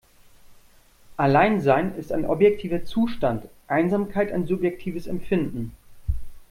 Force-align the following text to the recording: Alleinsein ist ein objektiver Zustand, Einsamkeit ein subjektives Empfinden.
Alleinsein 1.17 1.93
ist 1.95 2.11
ein 2.11 2.25
objektiver 2.25 2.83
Zustand, 2.85 3.45
Einsamkeit 3.67 4.31
ein 4.31 4.47
subjektives 4.47 5.05
Empfinden. 5.05 5.75